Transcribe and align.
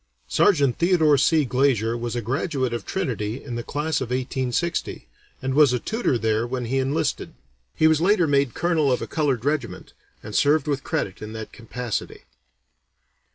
Sergeant 0.27 0.79
Theodore 0.79 1.15
C. 1.15 1.45
Glazier 1.45 1.95
was 1.95 2.15
a 2.15 2.23
graduate 2.23 2.73
of 2.73 2.87
Trinity 2.87 3.43
in 3.43 3.53
the 3.53 3.61
class 3.61 4.01
of 4.01 4.09
1860, 4.09 5.07
and 5.43 5.53
was 5.53 5.73
a 5.73 5.79
tutor 5.79 6.17
there 6.17 6.47
when 6.47 6.65
he 6.65 6.79
enlisted. 6.79 7.35
He 7.75 7.85
was 7.85 8.01
later 8.01 8.25
made 8.25 8.55
colonel 8.55 8.91
of 8.91 9.03
a 9.03 9.05
colored 9.05 9.45
regiment, 9.45 9.93
and 10.23 10.33
served 10.33 10.65
with 10.65 10.83
credit 10.83 11.21
in 11.21 11.33
that 11.33 11.51
capacity. 11.53 12.21